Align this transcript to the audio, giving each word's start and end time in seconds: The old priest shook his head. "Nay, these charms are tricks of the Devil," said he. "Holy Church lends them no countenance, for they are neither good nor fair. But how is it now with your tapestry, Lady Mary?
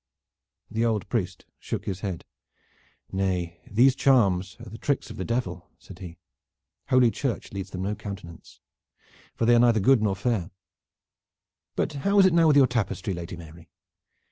The 0.71 0.83
old 0.83 1.07
priest 1.09 1.45
shook 1.59 1.85
his 1.85 1.99
head. 1.99 2.25
"Nay, 3.11 3.61
these 3.69 3.95
charms 3.95 4.57
are 4.59 4.75
tricks 4.77 5.11
of 5.11 5.17
the 5.17 5.23
Devil," 5.23 5.69
said 5.77 5.99
he. 5.99 6.17
"Holy 6.87 7.11
Church 7.11 7.53
lends 7.53 7.69
them 7.69 7.83
no 7.83 7.93
countenance, 7.93 8.61
for 9.35 9.45
they 9.45 9.53
are 9.53 9.59
neither 9.59 9.79
good 9.79 10.01
nor 10.01 10.15
fair. 10.15 10.49
But 11.75 11.93
how 12.01 12.17
is 12.17 12.25
it 12.25 12.33
now 12.33 12.47
with 12.47 12.57
your 12.57 12.65
tapestry, 12.65 13.13
Lady 13.13 13.37
Mary? 13.37 13.69